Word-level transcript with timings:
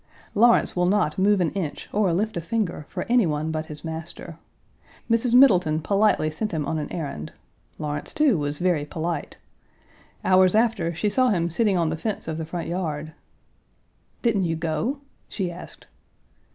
Lawrence 0.33 0.75
will 0.75 0.87
not 0.87 1.19
move 1.19 1.39
an 1.41 1.51
inch 1.51 1.87
or 1.93 2.11
lift 2.11 2.35
a 2.35 2.41
finger 2.41 2.87
for 2.89 3.05
any 3.07 3.27
one 3.27 3.51
but 3.51 3.67
his 3.67 3.85
master. 3.85 4.39
Mrs. 5.07 5.35
Middleton 5.35 5.79
politely 5.79 6.31
sent 6.31 6.53
him 6.53 6.65
on 6.65 6.79
an 6.79 6.91
errand; 6.91 7.33
Lawrence 7.77 8.11
too, 8.11 8.35
was 8.39 8.57
very 8.57 8.83
polite; 8.83 9.37
hours 10.25 10.55
after, 10.55 10.95
she 10.95 11.07
saw 11.07 11.29
him 11.29 11.51
sitting 11.51 11.77
on 11.77 11.89
the 11.89 11.95
fence 11.97 12.27
of 12.27 12.39
the 12.39 12.45
front 12.45 12.67
yard. 12.67 13.13
"Didn't 14.23 14.45
you 14.45 14.55
go?" 14.55 15.01
she 15.29 15.51
asked. 15.51 15.85